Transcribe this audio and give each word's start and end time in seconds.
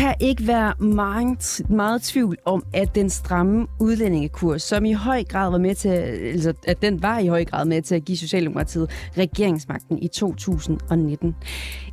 Der 0.00 0.06
kan 0.06 0.14
ikke 0.20 0.46
være 0.46 0.74
meget, 0.78 1.62
meget 1.70 2.02
tvivl 2.02 2.36
om, 2.44 2.64
at 2.72 2.94
den 2.94 3.10
stramme 3.10 3.66
udlændingekurs, 3.80 4.62
som 4.62 4.84
i 4.84 4.92
høj 4.92 5.24
grad 5.24 5.50
var 5.50 5.58
med 5.58 5.74
til, 5.74 5.88
altså, 5.88 6.52
at 6.66 6.82
den 6.82 7.02
var 7.02 7.18
i 7.18 7.26
høj 7.26 7.44
grad 7.44 7.64
med 7.64 7.82
til 7.82 7.94
at 7.94 8.04
give 8.04 8.18
Socialdemokratiet 8.18 8.90
regeringsmagten 9.18 9.98
i 9.98 10.08
2019. 10.08 11.34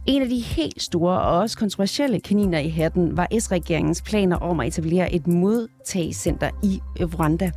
En 0.05 0.21
af 0.21 0.29
de 0.29 0.39
helt 0.39 0.81
store 0.81 1.21
og 1.21 1.39
også 1.39 1.57
kontroversielle 1.57 2.19
kaniner 2.19 2.59
i 2.59 2.69
hatten 2.69 3.17
var 3.17 3.27
S-regeringens 3.39 4.01
planer 4.01 4.35
om 4.35 4.59
at 4.59 4.67
etablere 4.67 5.13
et 5.13 5.27
modtagscenter 5.27 6.49
i 6.63 6.81
Rwanda. 7.03 7.51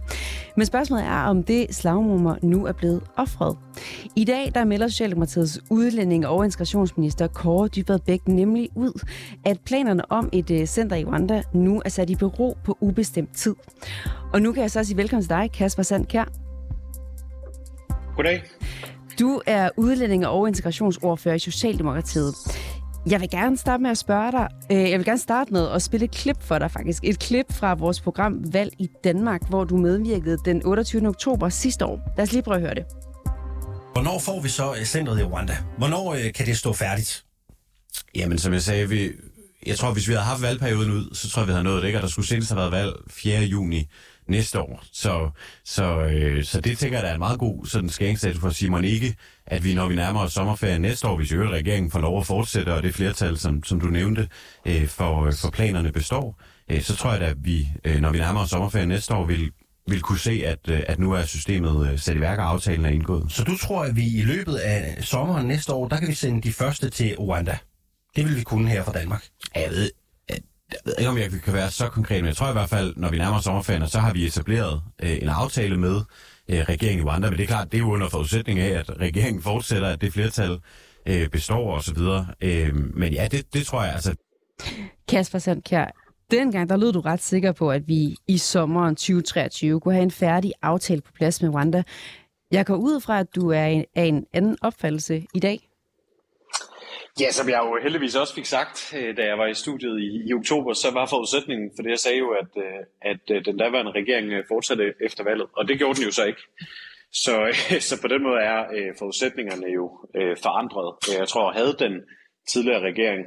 Men 0.56 0.66
spørgsmålet 0.66 1.04
er, 1.06 1.22
om 1.22 1.42
det 1.42 1.74
slagnummer 1.74 2.36
nu 2.42 2.66
er 2.66 2.72
blevet 2.72 3.02
offret. 3.16 3.56
I 4.16 4.24
dag 4.24 4.50
der 4.54 4.64
melder 4.64 4.88
Socialdemokratiets 4.88 5.60
udlænding 5.70 6.26
og 6.26 6.44
integrationsminister 6.44 7.26
Kåre 7.26 7.68
Dybvad 7.68 7.98
Bæk 7.98 8.28
nemlig 8.28 8.68
ud, 8.74 9.06
at 9.44 9.60
planerne 9.60 10.12
om 10.12 10.28
et 10.32 10.39
øh, 10.50 10.66
center 10.66 10.96
i 10.96 11.04
Rwanda 11.04 11.42
nu 11.54 11.82
er 11.84 11.88
sat 11.88 12.10
i 12.10 12.14
bero 12.14 12.56
på 12.64 12.78
ubestemt 12.80 13.36
tid. 13.36 13.54
Og 14.32 14.42
nu 14.42 14.52
kan 14.52 14.62
jeg 14.62 14.70
så 14.70 14.84
sige 14.84 14.96
velkommen 14.96 15.22
til 15.22 15.30
dig, 15.30 15.50
Kasper 15.52 15.82
Sandkær. 15.82 16.24
Goddag. 18.16 18.42
Du 19.20 19.40
er 19.46 19.68
udlænding 19.76 20.26
og 20.26 20.48
integrationsordfører 20.48 21.34
i 21.34 21.38
Socialdemokratiet. 21.38 22.34
Jeg 23.06 23.20
vil 23.20 23.30
gerne 23.30 23.56
starte 23.56 23.82
med 23.82 23.90
at 23.90 23.98
spørge 23.98 24.32
dig. 24.32 24.48
Øh, 24.72 24.90
jeg 24.90 24.98
vil 24.98 25.06
gerne 25.06 25.18
starte 25.18 25.52
med 25.52 25.68
at 25.68 25.82
spille 25.82 26.04
et 26.04 26.10
klip 26.10 26.42
for 26.42 26.58
dig 26.58 26.70
faktisk. 26.70 27.04
Et 27.04 27.18
klip 27.18 27.52
fra 27.52 27.74
vores 27.74 28.00
program 28.00 28.52
Valg 28.52 28.72
i 28.78 28.88
Danmark, 29.04 29.48
hvor 29.48 29.64
du 29.64 29.76
medvirkede 29.76 30.36
den 30.44 30.66
28. 30.66 31.08
oktober 31.08 31.48
sidste 31.48 31.84
år. 31.86 32.00
Lad 32.16 32.22
os 32.22 32.32
lige 32.32 32.42
prøve 32.42 32.56
at 32.56 32.62
høre 32.62 32.74
det. 32.74 32.84
Hvornår 33.92 34.18
får 34.18 34.40
vi 34.40 34.48
så 34.48 34.74
øh, 34.74 34.84
centret 34.84 35.20
i 35.20 35.24
Rwanda? 35.24 35.56
Hvornår 35.78 36.14
øh, 36.14 36.32
kan 36.32 36.46
det 36.46 36.58
stå 36.58 36.72
færdigt? 36.72 37.24
Jamen, 38.14 38.38
som 38.38 38.52
jeg 38.52 38.62
sagde, 38.62 38.88
vi, 38.88 39.12
jeg 39.66 39.76
tror, 39.76 39.92
hvis 39.92 40.08
vi 40.08 40.12
havde 40.12 40.24
haft 40.24 40.42
valgperioden 40.42 40.90
ud, 40.90 41.14
så 41.14 41.30
tror 41.30 41.42
jeg, 41.42 41.46
vi 41.46 41.52
havde 41.52 41.64
nået 41.64 41.82
det, 41.82 41.88
ikke? 41.88 41.98
Og 41.98 42.02
der 42.02 42.08
skulle 42.08 42.28
senest 42.28 42.50
have 42.50 42.60
været 42.60 42.72
valg 42.72 42.92
4. 43.10 43.40
juni 43.40 43.86
næste 44.28 44.60
år. 44.60 44.82
Så, 44.92 45.30
så, 45.64 46.00
øh, 46.00 46.44
så 46.44 46.60
det 46.60 46.78
tænker 46.78 46.98
jeg, 46.98 47.02
der 47.02 47.10
er 47.10 47.14
en 47.14 47.18
meget 47.18 47.38
god 47.38 47.66
sådan 47.66 47.88
skæringsstatus 47.88 48.40
for 48.40 48.50
Simon 48.50 48.84
ikke, 48.84 49.16
at 49.46 49.64
vi, 49.64 49.74
når 49.74 49.88
vi 49.88 49.94
nærmer 49.94 50.20
os 50.20 50.32
sommerferien 50.32 50.82
næste 50.82 51.08
år, 51.08 51.16
hvis 51.16 51.32
øvrigt 51.32 51.52
regeringen 51.52 51.90
får 51.90 52.00
lov 52.00 52.20
at 52.20 52.26
fortsætte, 52.26 52.74
og 52.74 52.82
det 52.82 52.94
flertal, 52.94 53.38
som, 53.38 53.64
som 53.64 53.80
du 53.80 53.86
nævnte, 53.86 54.28
øh, 54.66 54.86
for, 54.86 55.26
øh, 55.26 55.32
for 55.32 55.50
planerne 55.50 55.92
består, 55.92 56.40
øh, 56.70 56.82
så 56.82 56.96
tror 56.96 57.12
jeg 57.12 57.22
at 57.22 57.36
vi, 57.40 57.68
øh, 57.84 58.00
når 58.00 58.10
vi 58.10 58.18
nærmer 58.18 58.40
os 58.40 58.50
sommerferien 58.50 58.88
næste 58.88 59.14
år, 59.14 59.26
vil 59.26 59.50
vil 59.88 60.00
kunne 60.00 60.18
se, 60.18 60.42
at, 60.46 60.58
øh, 60.68 60.82
at 60.86 60.98
nu 60.98 61.12
er 61.12 61.22
systemet 61.22 61.90
øh, 61.90 61.98
sat 61.98 62.16
i 62.16 62.20
værk, 62.20 62.38
og 62.38 62.48
aftalen 62.48 62.84
er 62.84 62.90
indgået. 62.90 63.32
Så 63.32 63.44
du 63.44 63.56
tror, 63.56 63.84
at 63.84 63.96
vi 63.96 64.06
i 64.06 64.22
løbet 64.22 64.54
af 64.54 65.04
sommeren 65.04 65.46
næste 65.46 65.72
år, 65.72 65.88
der 65.88 65.96
kan 65.96 66.08
vi 66.08 66.14
sende 66.14 66.42
de 66.42 66.52
første 66.52 66.90
til 66.90 67.16
Rwanda? 67.18 67.58
Det 68.16 68.24
vil 68.24 68.36
vi 68.36 68.42
kunne 68.42 68.68
her 68.68 68.84
fra 68.84 68.92
Danmark. 68.92 69.24
Jeg 69.54 69.70
ved, 69.70 69.90
jeg 70.28 70.78
ved 70.84 70.94
ikke, 70.98 71.10
om 71.10 71.18
jeg 71.18 71.30
kan 71.30 71.52
være 71.52 71.70
så 71.70 71.88
konkret, 71.88 72.20
men 72.22 72.26
jeg 72.26 72.36
tror 72.36 72.48
i 72.48 72.52
hvert 72.52 72.68
fald, 72.68 72.94
når 72.96 73.10
vi 73.10 73.18
nærmer 73.18 73.38
os 73.38 73.44
sommerferien, 73.44 73.88
så 73.88 73.98
har 73.98 74.12
vi 74.12 74.26
etableret 74.26 74.82
øh, 75.02 75.18
en 75.22 75.28
aftale 75.28 75.76
med 75.76 76.00
øh, 76.48 76.58
regeringen 76.58 77.06
i 77.06 77.10
Rwanda. 77.10 77.30
Men 77.30 77.38
det 77.38 77.42
er 77.42 77.46
klart, 77.46 77.72
det 77.72 77.78
er 77.78 77.82
jo 77.82 77.92
under 77.92 78.08
forudsætning 78.08 78.58
af, 78.58 78.78
at 78.78 79.00
regeringen 79.00 79.42
fortsætter, 79.42 79.88
at 79.88 80.00
det 80.00 80.12
flertal 80.12 80.58
øh, 81.06 81.28
består 81.28 81.76
osv. 81.76 81.98
Øh, 82.40 82.74
men 82.74 83.12
ja, 83.12 83.28
det, 83.30 83.54
det 83.54 83.66
tror 83.66 83.82
jeg 83.82 83.92
altså. 83.92 84.14
Kasper 85.08 85.38
Sandkjær, 85.38 85.90
dengang 86.30 86.68
der 86.68 86.76
lød 86.76 86.92
du 86.92 87.00
ret 87.00 87.22
sikker 87.22 87.52
på, 87.52 87.70
at 87.70 87.88
vi 87.88 88.16
i 88.28 88.38
sommeren 88.38 88.96
2023 88.96 89.80
kunne 89.80 89.94
have 89.94 90.02
en 90.02 90.10
færdig 90.10 90.52
aftale 90.62 91.00
på 91.00 91.12
plads 91.12 91.42
med 91.42 91.50
Rwanda. 91.54 91.82
Jeg 92.52 92.66
går 92.66 92.76
ud 92.76 93.00
fra, 93.00 93.20
at 93.20 93.26
du 93.34 93.50
er 93.50 93.64
en, 93.64 93.84
af 93.94 94.04
en 94.04 94.24
anden 94.32 94.56
opfattelse 94.62 95.26
i 95.34 95.40
dag. 95.40 95.69
Ja, 97.20 97.30
som 97.30 97.48
jeg 97.48 97.60
jo 97.64 97.78
heldigvis 97.82 98.16
også 98.16 98.34
fik 98.34 98.44
sagt, 98.44 98.94
øh, 98.98 99.16
da 99.16 99.22
jeg 99.24 99.38
var 99.38 99.46
i 99.46 99.54
studiet 99.54 100.00
i, 100.00 100.28
i 100.28 100.34
oktober, 100.34 100.72
så 100.72 100.88
var 100.92 101.06
forudsætningen 101.06 101.70
for 101.76 101.82
det, 101.82 101.90
jeg 101.90 101.98
sagde 101.98 102.18
jo, 102.18 102.30
at, 102.30 102.52
øh, 102.56 102.80
at 103.02 103.24
øh, 103.30 103.44
den 103.44 103.56
daværende 103.56 103.92
regering 103.92 104.44
fortsatte 104.48 104.94
efter 105.00 105.24
valget, 105.24 105.48
og 105.56 105.68
det 105.68 105.78
gjorde 105.78 105.96
den 105.98 106.04
jo 106.04 106.12
så 106.12 106.24
ikke. 106.24 106.42
Så, 107.12 107.34
så 107.88 107.94
på 108.02 108.08
den 108.08 108.22
måde 108.22 108.40
er 108.52 108.60
forudsætningerne 108.98 109.68
jo 109.78 109.84
forandret. 110.42 111.18
Jeg 111.20 111.28
tror, 111.28 111.52
havde 111.52 111.76
den 111.84 111.94
tidligere 112.52 112.82
regering 112.90 113.22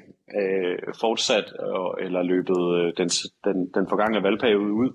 fortsat 1.02 1.48
eller 2.06 2.22
løbet 2.34 2.62
den, 3.00 3.10
den, 3.48 3.58
den 3.76 3.86
forgangne 3.92 4.24
valgperiode 4.24 4.74
ud, 4.84 4.90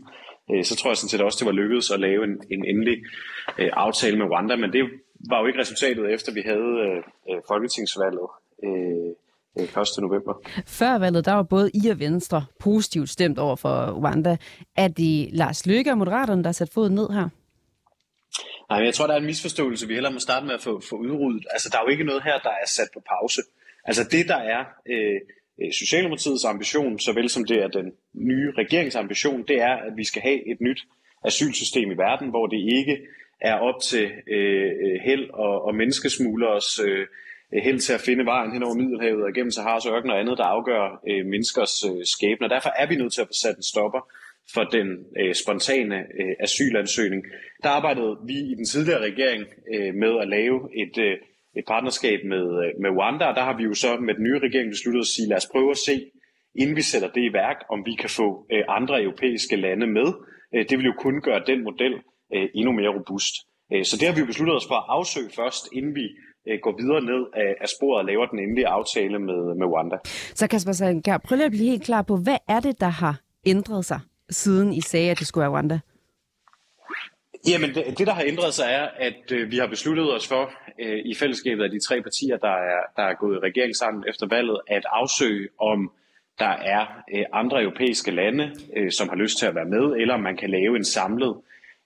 så 0.69 0.77
tror 0.77 0.91
jeg 0.91 0.97
sådan 0.97 1.13
set 1.13 1.27
også, 1.27 1.39
det 1.41 1.51
var 1.51 1.61
lykkedes 1.63 1.91
at 1.91 2.01
lave 2.01 2.25
en, 2.25 2.37
en 2.55 2.63
endelig 2.73 2.97
aftale 3.87 4.19
med 4.19 4.27
Rwanda, 4.31 4.57
men 4.57 4.73
det 4.73 4.85
var 5.31 5.41
jo 5.41 5.47
ikke 5.47 5.61
resultatet 5.61 6.05
efter 6.15 6.31
vi 6.33 6.43
havde 6.53 6.73
folketingsvalget 7.51 8.29
øh, 8.65 9.15
1. 9.57 9.79
Øh, 9.99 10.03
november. 10.03 10.35
Før 10.67 10.99
valget, 10.99 11.25
der 11.25 11.33
var 11.33 11.43
både 11.43 11.71
I 11.75 11.89
og 11.89 11.99
Venstre 11.99 12.45
positivt 12.61 13.09
stemt 13.09 13.39
over 13.39 13.57
for 13.57 14.01
Rwanda. 14.01 14.37
Er 14.77 14.89
det 14.89 15.29
Lars 15.33 15.67
Løkke 15.67 15.91
og 15.91 15.99
Moderaterne, 15.99 16.43
der 16.43 16.49
har 16.49 16.53
sat 16.53 16.71
foden 16.75 16.95
ned 16.95 17.11
her? 17.11 17.29
Nej, 18.71 18.79
men 18.79 18.87
jeg 18.87 18.95
tror, 18.95 19.07
der 19.07 19.15
er 19.15 19.19
en 19.19 19.27
misforståelse, 19.27 19.89
vi 19.89 19.95
heller 19.95 20.11
må 20.11 20.19
starte 20.19 20.47
med 20.47 20.55
at 20.55 20.61
få, 20.61 20.81
få 20.91 20.97
udryddet. 20.97 21.47
Altså, 21.51 21.69
der 21.73 21.79
er 21.79 21.83
jo 21.83 21.89
ikke 21.89 22.05
noget 22.05 22.23
her, 22.23 22.39
der 22.39 22.51
er 22.51 22.67
sat 22.67 22.89
på 22.95 23.01
pause. 23.09 23.43
Altså, 23.85 24.05
det 24.11 24.29
der 24.29 24.37
er 24.37 24.65
øh, 24.87 25.21
øh 25.63 25.73
Socialdemokratiets 25.73 26.45
ambition, 26.45 26.99
såvel 26.99 27.29
som 27.29 27.45
det 27.45 27.63
er 27.63 27.69
den 27.69 27.93
nye 28.15 28.53
regeringsambition, 28.59 29.45
det 29.49 29.61
er, 29.61 29.75
at 29.87 29.93
vi 29.97 30.05
skal 30.05 30.23
have 30.23 30.51
et 30.53 30.61
nyt 30.61 30.81
asylsystem 31.25 31.91
i 31.91 31.97
verden, 31.97 32.29
hvor 32.29 32.47
det 32.47 32.61
ikke 32.79 32.99
er 33.41 33.55
op 33.55 33.81
til 33.83 34.11
øh, 34.27 34.71
øh 34.85 35.01
held 35.05 35.31
og, 35.31 35.65
og 35.65 35.75
menneskesmuglers 35.75 36.79
øh, 36.79 36.89
Øh, 36.89 37.07
Øh, 37.55 37.63
held 37.63 37.81
til 37.81 37.93
at 37.93 38.01
finde 38.01 38.25
vejen 38.25 38.53
hen 38.53 38.63
over 38.63 38.75
Middelhavet 38.75 39.23
og 39.25 39.33
gennem 39.35 39.51
Saharas 39.51 39.87
ørken 39.87 40.11
og 40.11 40.21
andet, 40.21 40.39
der 40.39 40.45
afgør 40.45 41.01
øh, 41.11 41.27
menneskers 41.27 41.75
øh, 41.91 42.01
skæbne. 42.05 42.49
Derfor 42.49 42.71
er 42.79 42.87
vi 42.89 42.97
nødt 42.97 43.13
til 43.13 43.21
at 43.21 43.29
få 43.29 43.37
sat 43.43 43.57
en 43.57 43.63
stopper 43.73 44.01
for 44.55 44.65
den 44.65 44.89
øh, 45.21 45.35
spontane 45.35 45.99
øh, 46.21 46.35
asylansøgning. 46.41 47.23
Der 47.63 47.69
arbejdede 47.69 48.17
vi 48.27 48.37
i 48.53 48.55
den 48.55 48.65
tidligere 48.65 49.03
regering 49.09 49.43
øh, 49.75 49.95
med 49.95 50.13
at 50.23 50.29
lave 50.29 50.57
et, 50.83 50.99
øh, 50.99 51.17
et 51.59 51.65
partnerskab 51.67 52.21
med, 52.25 52.45
øh, 52.65 52.71
med 52.83 52.91
Rwanda, 52.91 53.25
og 53.25 53.37
der 53.37 53.45
har 53.45 53.57
vi 53.57 53.65
jo 53.65 53.75
så 53.75 53.97
med 53.97 54.15
den 54.15 54.25
nye 54.25 54.39
regering 54.39 54.71
besluttet 54.71 55.01
at 55.01 55.07
sige, 55.07 55.29
lad 55.29 55.37
os 55.37 55.53
prøve 55.53 55.71
at 55.71 55.77
se, 55.89 55.95
inden 56.55 56.77
vi 56.77 56.83
sætter 56.83 57.09
det 57.09 57.23
i 57.31 57.33
værk, 57.33 57.59
om 57.71 57.87
vi 57.87 57.95
kan 58.03 58.11
få 58.11 58.47
øh, 58.53 58.65
andre 58.69 59.03
europæiske 59.03 59.57
lande 59.57 59.87
med. 59.87 60.09
Øh, 60.55 60.65
det 60.69 60.79
vil 60.79 60.87
jo 60.87 60.95
kun 60.99 61.21
gøre 61.21 61.43
den 61.47 61.65
model 61.65 61.95
øh, 62.35 62.49
endnu 62.55 62.73
mere 62.73 62.95
robust. 62.99 63.35
Øh, 63.73 63.85
så 63.85 63.97
det 63.97 64.09
har 64.09 64.15
vi 64.15 64.21
jo 64.21 64.27
besluttet 64.27 64.57
os 64.57 64.67
for 64.71 64.75
at 64.75 64.89
afsøge 64.89 65.31
først, 65.41 65.65
inden 65.73 65.95
vi 65.95 66.07
øh, 66.49 66.59
går 66.63 66.75
videre 66.83 67.01
ned 67.01 67.27
af, 67.35 67.55
af 67.61 67.69
sporet 67.69 67.99
og 67.99 68.05
laver 68.05 68.27
den 68.27 68.39
endelige 68.39 68.67
aftale 68.67 69.19
med, 69.19 69.55
med 69.55 69.67
Rwanda. 69.67 69.97
Så 70.35 70.47
Kasper 70.49 70.73
Sandkær, 70.73 71.19
prøv 71.19 71.37
lige 71.37 71.47
at 71.47 71.51
blive 71.51 71.71
helt 71.71 71.85
klar 71.85 72.03
på, 72.03 72.17
hvad 72.17 72.39
er 72.49 72.61
det, 72.61 72.81
der 72.81 72.89
har 72.89 73.21
ændret 73.47 73.85
sig, 73.85 74.01
siden 74.31 74.73
I 74.73 74.81
sagde, 74.81 75.11
at 75.11 75.19
det 75.19 75.27
skulle 75.27 75.43
være 75.43 75.53
Rwanda? 75.53 75.79
Jamen, 77.49 77.75
det, 77.75 77.99
det 77.99 78.07
der 78.07 78.13
har 78.13 78.25
ændret 78.27 78.55
sig 78.55 78.67
er, 78.71 78.89
at 78.97 79.33
øh, 79.33 79.51
vi 79.51 79.57
har 79.57 79.67
besluttet 79.67 80.15
os 80.15 80.29
for 80.29 80.51
øh, 80.79 80.99
i 81.05 81.15
fællesskabet 81.15 81.65
af 81.65 81.71
de 81.71 81.81
tre 81.89 82.03
partier, 82.03 82.37
der 82.37 82.57
er, 82.75 82.81
der 82.97 83.03
er 83.03 83.15
gået 83.15 83.37
i 83.37 83.39
regering 83.39 83.77
sammen 83.77 84.05
efter 84.09 84.27
valget, 84.27 84.61
at 84.67 84.83
afsøge 84.91 85.49
om 85.61 85.93
der 86.39 86.55
er 86.75 86.87
øh, 87.15 87.25
andre 87.33 87.63
europæiske 87.63 88.11
lande, 88.11 88.51
øh, 88.77 88.91
som 88.91 89.09
har 89.09 89.17
lyst 89.17 89.39
til 89.39 89.47
at 89.47 89.55
være 89.55 89.65
med, 89.65 90.01
eller 90.01 90.15
om 90.15 90.21
man 90.21 90.37
kan 90.37 90.51
lave 90.51 90.77
en 90.77 90.85
samlet 90.85 91.37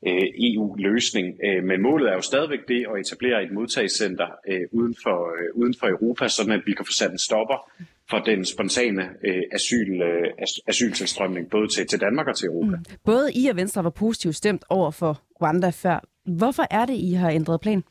EU-løsning. 0.07 1.39
Øh, 1.45 1.65
men 1.65 1.83
målet 1.83 2.09
er 2.11 2.15
jo 2.15 2.21
stadigvæk 2.21 2.69
det 2.69 2.87
at 2.95 3.01
etablere 3.01 3.45
et 3.45 3.53
modtagscenter 3.53 4.29
øh, 4.49 4.61
uden, 4.73 4.95
for, 5.03 5.19
øh, 5.39 5.49
uden 5.55 5.75
for 5.81 5.87
Europa, 5.87 6.29
sådan 6.29 6.53
at 6.53 6.63
vi 6.67 6.73
kan 6.73 6.85
få 6.87 6.93
sat 6.93 7.11
en 7.11 7.19
stopper 7.19 7.71
for 8.11 8.19
den 8.19 8.45
spontane 8.45 9.03
øh, 9.25 9.43
asyl, 9.53 10.03
øh, 10.03 10.27
asyltilstrømning, 10.69 11.51
både 11.51 11.69
til, 11.69 11.87
til 11.87 12.01
Danmark 12.01 12.27
og 12.27 12.37
til 12.37 12.47
Europa. 12.47 12.77
Mm. 12.77 12.85
Både 13.05 13.33
I 13.35 13.47
og 13.49 13.57
Venstre 13.57 13.85
var 13.85 13.91
positivt 13.91 14.37
stemt 14.37 14.65
over 14.69 14.91
for 14.91 15.23
Rwanda 15.43 15.71
før. 15.71 16.05
Hvorfor 16.25 16.67
er 16.71 16.85
det, 16.85 16.95
I 16.95 17.13
har 17.13 17.31
ændret 17.31 17.61
plan? 17.61 17.83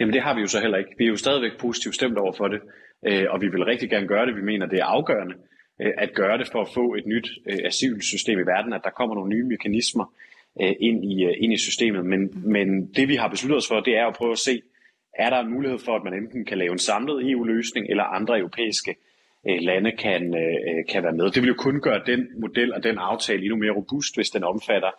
Jamen 0.00 0.14
det 0.14 0.22
har 0.22 0.34
vi 0.34 0.40
jo 0.40 0.46
så 0.46 0.60
heller 0.60 0.78
ikke. 0.78 0.90
Vi 0.98 1.04
er 1.04 1.08
jo 1.08 1.16
stadigvæk 1.16 1.52
positivt 1.60 1.94
stemt 1.94 2.18
over 2.18 2.32
for 2.32 2.48
det, 2.48 2.60
øh, 3.06 3.24
og 3.30 3.40
vi 3.40 3.48
vil 3.48 3.64
rigtig 3.64 3.90
gerne 3.90 4.06
gøre 4.06 4.26
det. 4.26 4.36
Vi 4.36 4.42
mener, 4.42 4.66
det 4.66 4.78
er 4.78 4.84
afgørende 4.84 5.34
øh, 5.82 5.92
at 5.98 6.10
gøre 6.14 6.38
det 6.38 6.48
for 6.52 6.60
at 6.60 6.68
få 6.74 6.94
et 6.94 7.06
nyt 7.06 7.28
øh, 7.50 7.58
asylsystem 7.64 8.38
i 8.38 8.42
verden, 8.42 8.72
at 8.72 8.80
der 8.84 8.90
kommer 8.90 9.14
nogle 9.14 9.30
nye 9.34 9.44
mekanismer, 9.44 10.04
øh, 10.62 10.74
ind, 10.80 11.04
i, 11.04 11.24
øh, 11.24 11.34
ind 11.38 11.52
i 11.52 11.56
systemet. 11.56 12.06
Men, 12.06 12.42
men 12.44 12.86
det 12.86 13.08
vi 13.08 13.14
har 13.14 13.28
besluttet 13.28 13.56
os 13.56 13.68
for, 13.68 13.80
det 13.80 13.96
er 13.96 14.06
at 14.06 14.14
prøve 14.14 14.32
at 14.32 14.38
se, 14.38 14.62
er 15.18 15.30
der 15.30 15.40
en 15.40 15.52
mulighed 15.54 15.78
for, 15.78 15.96
at 15.96 16.04
man 16.04 16.14
enten 16.14 16.44
kan 16.44 16.58
lave 16.58 16.72
en 16.72 16.78
samlet 16.78 17.30
EU-løsning, 17.30 17.86
eller 17.90 18.04
andre 18.04 18.38
europæiske 18.38 18.96
øh, 19.48 19.58
lande 19.60 19.92
kan, 19.92 20.34
øh, 20.34 20.84
kan 20.88 21.02
være 21.02 21.12
med. 21.12 21.30
Det 21.30 21.42
vil 21.42 21.48
jo 21.48 21.54
kun 21.58 21.80
gøre 21.80 22.02
den 22.06 22.28
model 22.40 22.74
og 22.74 22.82
den 22.82 22.98
aftale 22.98 23.42
endnu 23.42 23.56
mere 23.56 23.72
robust, 23.72 24.14
hvis 24.14 24.30
den 24.30 24.44
omfatter 24.44 24.90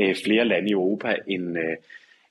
øh, 0.00 0.14
flere 0.24 0.44
lande 0.44 0.68
i 0.68 0.72
Europa 0.72 1.16
end, 1.28 1.58
øh, 1.58 1.76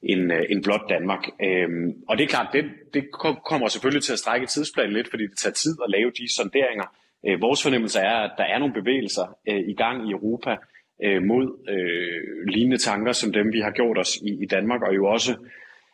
end, 0.04 0.34
øh, 0.34 0.46
end 0.50 0.64
blot 0.64 0.90
Danmark. 0.90 1.24
Øhm, 1.44 2.04
og 2.08 2.18
det 2.18 2.24
er 2.24 2.28
klart, 2.28 2.48
det, 2.54 2.66
det 2.94 3.12
kommer 3.46 3.68
selvfølgelig 3.68 4.04
til 4.04 4.14
at 4.14 4.20
strække 4.20 4.48
tidsplanen 4.48 4.94
lidt, 4.94 5.10
fordi 5.10 5.24
det 5.24 5.38
tager 5.38 5.54
tid 5.54 5.76
at 5.84 5.90
lave 5.90 6.12
de 6.12 6.36
sonderinger. 6.36 6.86
Øh, 7.26 7.42
vores 7.42 7.64
fornemmelse 7.64 8.00
er, 8.00 8.16
at 8.16 8.32
der 8.38 8.44
er 8.44 8.60
nogle 8.60 8.74
bevægelser 8.74 9.38
øh, 9.50 9.60
i 9.60 9.74
gang 9.74 10.10
i 10.10 10.12
Europa, 10.12 10.56
øh, 11.04 11.24
mod 11.24 11.46
øh, 11.70 12.48
lignende 12.48 12.78
tanker 12.78 13.12
som 13.12 13.34
dem, 13.34 13.54
vi 13.54 13.60
har 13.60 13.72
gjort 13.72 13.98
os 13.98 14.16
i, 14.16 14.44
i 14.44 14.46
Danmark, 14.46 14.82
og 14.82 14.96
jo 14.96 15.06
også 15.06 15.36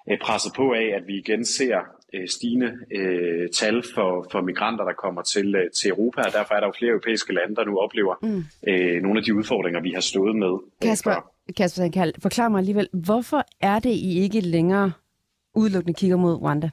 øh, 0.09 0.19
presset 0.19 0.51
på 0.55 0.73
af, 0.73 0.93
at 0.97 1.07
vi 1.07 1.17
igen 1.17 1.45
ser 1.45 1.79
øh, 2.13 2.27
stigende 2.27 2.71
øh, 2.91 3.49
tal 3.49 3.83
for, 3.95 4.27
for 4.31 4.41
migranter, 4.41 4.85
der 4.85 4.93
kommer 4.93 5.21
til, 5.21 5.55
øh, 5.55 5.71
til 5.71 5.89
Europa, 5.89 6.21
og 6.21 6.33
derfor 6.33 6.53
er 6.55 6.59
der 6.59 6.67
jo 6.67 6.73
flere 6.77 6.91
europæiske 6.91 7.33
lande, 7.33 7.55
der 7.55 7.65
nu 7.65 7.77
oplever 7.77 8.15
mm. 8.21 8.43
øh, 8.67 9.01
nogle 9.01 9.19
af 9.19 9.23
de 9.23 9.35
udfordringer, 9.35 9.81
vi 9.81 9.91
har 9.91 10.01
stået 10.01 10.35
med. 10.35 10.53
Øh, 10.83 10.89
Kasper, 10.89 11.31
Kasper 11.57 11.81
Sankal, 11.83 12.13
forklar 12.19 12.49
mig 12.49 12.59
alligevel, 12.59 12.87
hvorfor 12.93 13.43
er 13.61 13.79
det, 13.79 13.89
I 13.89 14.19
ikke 14.19 14.39
længere 14.39 14.91
udelukkende 15.55 15.93
kigger 15.99 16.17
mod 16.17 16.41
Rwanda? 16.41 16.69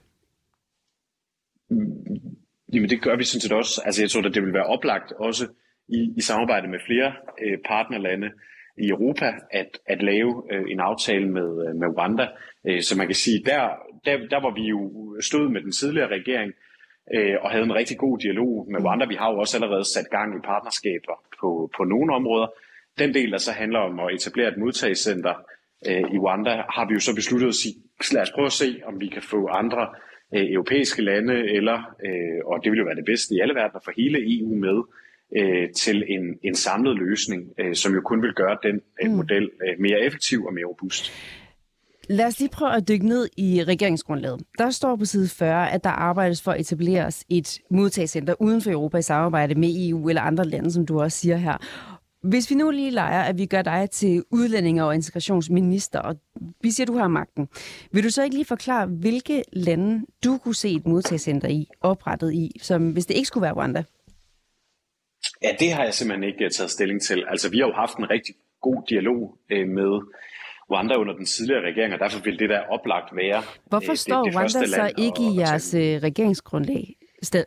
Jamen 2.73 2.90
det 2.90 3.02
gør 3.02 3.17
vi 3.17 3.25
sådan 3.25 3.40
set 3.40 3.52
også. 3.52 3.82
Altså 3.84 4.02
jeg 4.02 4.11
tror, 4.11 4.23
at 4.23 4.34
det 4.34 4.43
vil 4.43 4.52
være 4.52 4.67
oplagt 4.67 5.12
også 5.12 5.46
i, 5.99 6.12
i 6.17 6.21
samarbejde 6.21 6.69
med 6.69 6.79
flere 6.87 7.12
øh, 7.44 7.59
partnerlande 7.69 8.31
i 8.79 8.89
Europa 8.89 9.33
at, 9.50 9.71
at 9.87 10.03
lave 10.03 10.43
øh, 10.53 10.65
en 10.69 10.81
aftale 10.81 11.29
med, 11.29 11.67
øh, 11.67 11.75
med 11.81 11.89
Rwanda. 11.97 12.27
Øh, 12.67 12.83
så 12.83 12.99
man 12.99 13.06
kan 13.06 13.15
sige, 13.15 13.43
der, 13.44 13.62
der, 14.05 14.17
der 14.31 14.41
var 14.41 14.55
vi 14.55 14.65
jo 14.75 14.81
stod 15.21 15.49
med 15.49 15.61
den 15.61 15.73
tidligere 15.73 16.09
regering 16.09 16.53
øh, 17.15 17.37
og 17.43 17.50
havde 17.50 17.65
en 17.65 17.75
rigtig 17.75 17.99
god 17.99 18.19
dialog 18.19 18.67
med 18.73 18.85
Rwanda. 18.85 19.06
Vi 19.06 19.15
har 19.15 19.33
jo 19.33 19.39
også 19.39 19.56
allerede 19.56 19.85
sat 19.94 20.11
gang 20.11 20.37
i 20.37 20.41
partnerskaber 20.44 21.17
på, 21.41 21.71
på 21.77 21.85
nogle 21.85 22.15
områder. 22.15 22.47
Den 22.99 23.15
del, 23.15 23.31
der 23.31 23.39
så 23.39 23.53
handler 23.53 23.79
om 23.79 24.00
at 24.00 24.15
etablere 24.15 24.49
et 24.49 24.59
modtagscenter 24.59 25.35
øh, 25.89 26.05
i 26.15 26.19
Rwanda, 26.19 26.50
har 26.77 26.89
vi 26.89 26.94
jo 26.94 27.00
så 27.00 27.15
besluttet 27.15 27.49
at 27.49 27.55
sige, 27.55 27.75
lad 28.12 28.23
os 28.23 28.31
prøve 28.31 28.47
at 28.47 28.53
se, 28.62 28.81
om 28.85 29.00
vi 29.00 29.06
kan 29.06 29.23
få 29.23 29.47
andre 29.47 29.89
øh, 30.35 30.47
europæiske 30.56 31.03
lande, 31.03 31.35
eller, 31.56 31.79
øh, 32.06 32.41
og 32.44 32.61
det 32.62 32.73
vil 32.73 32.79
jo 32.79 32.85
være 32.85 33.00
det 33.00 33.05
bedste 33.05 33.35
i 33.35 33.41
alle 33.41 33.55
verdener, 33.55 33.81
for 33.85 33.93
hele 33.97 34.19
EU 34.35 34.55
med 34.55 34.79
øh, 35.37 35.70
til 35.70 36.05
en, 36.08 36.38
en 36.43 36.55
samlet 36.55 36.99
løsning, 36.99 37.43
øh, 37.58 37.75
som 37.75 37.94
jo 37.94 38.00
kun 38.00 38.23
vil 38.23 38.32
gøre 38.32 38.58
den 38.62 38.81
øh, 39.02 39.11
mm. 39.11 39.17
model 39.17 39.43
øh, 39.43 39.81
mere 39.81 40.00
effektiv 40.00 40.44
og 40.44 40.55
mere 40.55 40.64
robust. 40.64 41.12
Lad 42.08 42.26
os 42.26 42.38
lige 42.38 42.49
prøve 42.49 42.76
at 42.76 42.88
dykke 42.88 43.06
ned 43.06 43.29
i 43.37 43.64
regeringsgrundlaget. 43.64 44.43
Der 44.58 44.70
står 44.70 44.96
på 44.96 45.05
side 45.05 45.29
40, 45.29 45.70
at 45.70 45.84
der 45.84 45.90
arbejdes 45.90 46.43
for 46.43 46.52
at 46.52 46.61
etableres 46.61 47.25
et 47.29 47.58
modtagscenter 47.70 48.34
uden 48.40 48.62
for 48.62 48.70
Europa 48.70 48.99
i 48.99 49.02
samarbejde 49.02 49.55
med 49.55 49.88
EU 49.88 50.08
eller 50.08 50.23
andre 50.23 50.44
lande, 50.44 50.73
som 50.73 50.87
du 50.87 51.00
også 51.00 51.19
siger 51.19 51.37
her. 51.37 51.56
Hvis 52.23 52.50
vi 52.50 52.55
nu 52.55 52.70
lige 52.70 52.90
leger, 52.90 53.23
at 53.23 53.38
vi 53.38 53.46
gør 53.46 53.62
dig 53.62 53.90
til 53.90 54.23
udlændinge- 54.31 54.84
og 54.84 54.94
integrationsminister, 54.94 55.99
og 55.99 56.17
vi 56.61 56.70
siger, 56.70 56.84
at 56.84 56.88
du 56.88 56.96
har 56.96 57.08
magten, 57.08 57.49
vil 57.93 58.05
du 58.05 58.11
så 58.11 58.23
ikke 58.23 58.37
lige 58.37 58.44
forklare, 58.44 58.87
hvilke 58.87 59.43
lande 59.52 60.06
du 60.25 60.38
kunne 60.38 60.55
se 60.55 60.70
et 60.70 60.87
modtagscenter 60.87 61.49
i, 61.49 61.69
oprettet 61.81 62.32
i, 62.34 62.56
som 62.62 62.90
hvis 62.90 63.06
det 63.06 63.14
ikke 63.14 63.26
skulle 63.26 63.43
være 63.43 63.55
Rwanda? 63.55 63.82
Ja, 65.44 65.50
det 65.61 65.73
har 65.73 65.85
jeg 65.85 65.94
simpelthen 65.94 66.25
ikke 66.31 66.49
taget 66.49 66.71
stilling 66.71 67.03
til. 67.03 67.25
Altså, 67.29 67.50
vi 67.50 67.59
har 67.59 67.67
jo 67.67 67.73
haft 67.73 67.97
en 67.97 68.11
rigtig 68.11 68.35
god 68.61 68.83
dialog 68.89 69.21
øh, 69.50 69.69
med 69.69 69.93
Rwanda 70.71 70.94
under 70.94 71.15
den 71.15 71.27
tidligere 71.27 71.62
regering, 71.71 71.94
og 71.94 72.00
derfor 72.00 72.21
vil 72.21 72.39
det 72.39 72.49
der 72.49 72.61
oplagt 72.61 73.17
være 73.17 73.43
Hvorfor 73.67 73.93
øh, 73.93 73.97
står 73.97 74.25
det, 74.25 74.33
det 74.33 74.37
Rwanda 74.37 74.67
så 74.67 74.93
ikke 74.99 75.23
i 75.33 75.39
jeres 75.41 75.75
øh, 75.75 76.03
regeringsgrundlag 76.09 76.97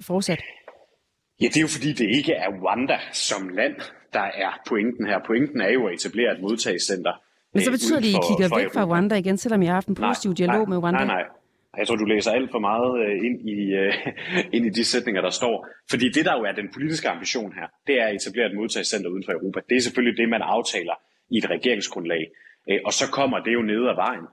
fortsat? 0.02 0.42
Ja, 1.42 1.46
det 1.46 1.58
er 1.58 1.62
jo 1.62 1.68
fordi, 1.68 1.94
det 1.94 2.08
ikke 2.18 2.34
er 2.34 2.50
Rwanda 2.62 2.98
som 3.12 3.50
land, 3.50 3.76
der 4.14 4.28
er 4.46 4.52
pointen 4.68 5.06
her. 5.08 5.20
Pointen 5.28 5.62
er 5.62 5.72
jo 5.72 5.88
at 5.88 5.94
etablere 5.94 6.32
et 6.36 6.42
modtagscenter. 6.42 7.14
Men 7.54 7.64
så 7.64 7.72
betyder 7.72 8.00
det, 8.00 8.08
at 8.08 8.14
I 8.14 8.28
kigger 8.30 8.58
væk 8.58 8.74
fra 8.74 8.86
Rwanda 8.86 9.16
igen, 9.16 9.38
selvom 9.38 9.62
I 9.62 9.66
har 9.66 9.74
haft 9.74 9.88
en 9.88 9.96
positiv 9.96 10.30
nej, 10.32 10.36
dialog 10.36 10.64
nej, 10.64 10.70
med 10.70 10.78
Rwanda? 10.78 11.06
Nej, 11.06 11.08
nej. 11.16 11.24
Jeg 11.78 11.88
tror, 11.88 11.96
du 11.96 12.06
læser 12.06 12.32
alt 12.32 12.52
for 12.52 12.60
meget 12.60 12.92
øh, 13.06 13.26
ind 13.28 13.50
i, 13.50 13.74
øh, 13.74 13.94
ind 14.56 14.66
i 14.66 14.70
de 14.70 14.84
sætninger, 14.84 15.22
der 15.22 15.30
står. 15.30 15.68
Fordi 15.90 16.10
det, 16.10 16.26
der 16.26 16.38
jo 16.38 16.44
er 16.44 16.52
den 16.52 16.70
politiske 16.74 17.10
ambition 17.10 17.54
her, 17.54 17.68
det 17.88 18.02
er 18.02 18.06
at 18.08 18.16
etablere 18.16 18.48
et 18.48 18.56
modtagscenter 18.56 19.10
uden 19.10 19.24
for 19.26 19.32
Europa. 19.32 19.60
Det 19.70 19.78
er 19.78 19.82
selvfølgelig 19.82 20.18
det, 20.18 20.30
man 20.30 20.42
aftaler 20.42 20.94
i 21.30 21.38
et 21.38 21.50
regeringsgrundlag. 21.50 22.24
Øh, 22.70 22.80
og 22.86 22.94
så 22.94 23.06
kommer 23.12 23.40
det 23.40 23.54
jo 23.54 23.62
ned 23.62 23.88
ad 23.88 23.96
vejen. 23.96 24.26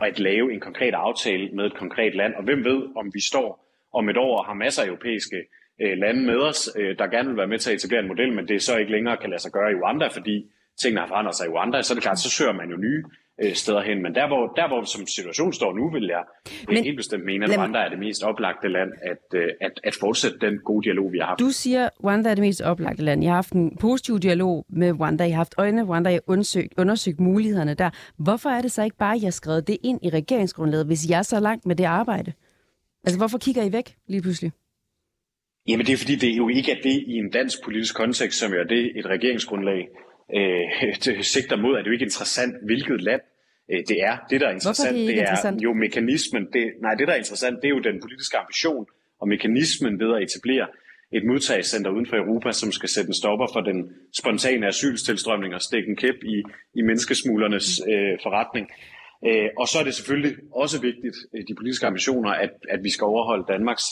Og 0.00 0.06
at 0.06 0.18
lave 0.18 0.52
en 0.52 0.60
konkret 0.60 0.94
aftale 0.94 1.48
med 1.56 1.64
et 1.64 1.74
konkret 1.74 2.14
land. 2.14 2.34
Og 2.34 2.44
hvem 2.44 2.64
ved, 2.64 2.80
om 2.96 3.10
vi 3.14 3.20
står 3.20 3.48
om 3.94 4.08
et 4.08 4.16
år 4.16 4.38
og 4.38 4.46
har 4.46 4.54
masser 4.54 4.82
af 4.82 4.86
europæiske 4.86 5.36
lande 5.78 6.22
med 6.26 6.36
os, 6.36 6.70
der 6.98 7.06
gerne 7.06 7.28
vil 7.28 7.36
være 7.36 7.46
med 7.46 7.58
til 7.58 7.70
at 7.70 7.76
etablere 7.76 8.00
en 8.00 8.08
model, 8.08 8.32
men 8.32 8.48
det 8.48 8.62
så 8.62 8.76
ikke 8.76 8.92
længere 8.92 9.16
kan 9.16 9.30
lade 9.30 9.42
sig 9.42 9.52
gøre 9.52 9.72
i 9.72 9.74
Rwanda, 9.74 10.06
fordi 10.06 10.50
tingene 10.82 11.00
har 11.00 11.08
forandret 11.08 11.36
sig 11.36 11.46
i 11.46 11.50
Rwanda, 11.50 11.82
så 11.82 11.92
er 11.92 11.96
det 11.96 12.02
klart, 12.02 12.18
så 12.18 12.30
søger 12.30 12.52
man 12.52 12.70
jo 12.70 12.76
nye 12.76 13.04
øh, 13.42 13.54
steder 13.54 13.82
hen. 13.82 14.02
Men 14.02 14.14
der 14.14 14.26
hvor, 14.26 14.46
der, 14.56 14.68
hvor 14.68 14.84
som 14.84 15.06
situationen 15.06 15.52
står 15.52 15.72
nu, 15.72 15.90
vil 15.90 16.06
jeg 16.06 16.24
Men, 16.68 16.84
helt 16.84 16.96
bestemt 16.96 17.24
mene, 17.24 17.44
at 17.44 17.58
Rwanda 17.58 17.78
er 17.78 17.88
det 17.88 17.98
mest 17.98 18.22
oplagte 18.22 18.68
land 18.68 18.92
at, 19.02 19.40
øh, 19.40 19.48
at, 19.60 19.80
at 19.84 19.94
fortsætte 20.00 20.38
den 20.40 20.58
gode 20.58 20.84
dialog, 20.84 21.12
vi 21.12 21.18
har 21.18 21.26
haft. 21.26 21.40
Du 21.40 21.50
siger, 21.50 21.88
Rwanda 22.04 22.30
er 22.30 22.34
det 22.34 22.42
mest 22.42 22.62
oplagte 22.62 23.02
land. 23.02 23.22
Jeg 23.22 23.30
har 23.30 23.34
haft 23.34 23.52
en 23.52 23.76
positiv 23.80 24.18
dialog 24.18 24.66
med 24.68 25.00
Rwanda. 25.00 25.24
Jeg 25.24 25.32
har 25.32 25.36
haft 25.36 25.54
øjne 25.58 25.84
Rwanda. 25.84 26.10
Jeg 26.10 26.20
har 26.26 26.32
undersøgt, 26.32 26.72
undersøgt 26.78 27.20
mulighederne 27.20 27.74
der. 27.74 27.90
Hvorfor 28.16 28.48
er 28.48 28.60
det 28.60 28.72
så 28.72 28.82
ikke 28.82 28.96
bare, 28.96 29.14
at 29.14 29.22
jeg 29.22 29.26
har 29.26 29.30
skrevet 29.30 29.66
det 29.66 29.76
ind 29.82 29.98
i 30.02 30.10
regeringsgrundlaget, 30.10 30.86
hvis 30.86 31.10
jeg 31.10 31.18
er 31.18 31.22
så 31.22 31.40
langt 31.40 31.66
med 31.66 31.76
det 31.76 31.84
arbejde? 31.84 32.32
Altså, 33.04 33.18
hvorfor 33.18 33.38
kigger 33.38 33.62
I 33.62 33.72
væk 33.72 33.94
lige 34.08 34.22
pludselig? 34.22 34.52
Jamen, 35.68 35.86
det 35.86 35.92
er 35.92 35.96
fordi, 35.96 36.14
det 36.14 36.30
er 36.32 36.36
jo 36.36 36.48
ikke 36.48 36.72
er 36.72 36.80
det 36.82 37.04
i 37.06 37.12
en 37.12 37.30
dansk 37.30 37.64
politisk 37.64 37.96
kontekst, 37.96 38.38
som 38.38 38.52
er 38.52 38.64
det 38.64 38.98
et 38.98 39.06
regeringsgrundlag 39.06 39.88
øh, 40.36 41.24
sigter 41.34 41.56
mod, 41.56 41.72
er 41.74 41.78
det 41.78 41.86
jo 41.86 41.92
ikke 41.92 42.04
interessant, 42.04 42.54
hvilket 42.64 43.00
land 43.00 43.20
øh, 43.72 43.80
det 43.88 44.02
er. 44.02 44.16
Det, 44.30 44.40
der 44.40 44.48
er 44.48 44.52
interessant, 44.52 44.96
er 44.96 44.98
det, 44.98 45.08
det 45.08 45.16
er 45.16 45.20
interessant? 45.20 45.62
jo 45.62 45.72
mekanismen. 45.72 46.42
Det, 46.52 46.64
nej, 46.82 46.94
det, 46.94 47.08
der 47.08 47.14
er 47.14 47.18
interessant, 47.18 47.56
det 47.62 47.68
er 47.68 47.74
jo 47.76 47.80
den 47.80 48.00
politiske 48.00 48.36
ambition 48.38 48.86
og 49.20 49.28
mekanismen 49.28 50.00
ved 50.00 50.16
at 50.16 50.22
etablere 50.22 50.66
et 51.12 51.24
modtagscenter 51.24 51.90
uden 51.90 52.06
for 52.06 52.16
Europa, 52.16 52.52
som 52.52 52.72
skal 52.72 52.88
sætte 52.88 53.08
en 53.08 53.14
stopper 53.14 53.46
for 53.52 53.60
den 53.60 53.92
spontane 54.20 54.66
asylstilstrømning 54.66 55.54
og 55.54 55.62
stikke 55.62 55.88
en 55.88 55.96
kæp 55.96 56.18
i, 56.22 56.42
i 56.74 56.82
menneskesmuglernes 56.82 57.80
øh, 57.88 58.18
forretning. 58.22 58.70
Øh, 59.26 59.48
og 59.56 59.68
så 59.68 59.78
er 59.78 59.84
det 59.84 59.94
selvfølgelig 59.94 60.36
også 60.52 60.80
vigtigt, 60.80 61.16
øh, 61.34 61.42
de 61.48 61.54
politiske 61.54 61.86
ambitioner, 61.86 62.30
at, 62.30 62.50
at 62.68 62.80
vi 62.82 62.90
skal 62.90 63.04
overholde 63.04 63.44
Danmarks 63.48 63.84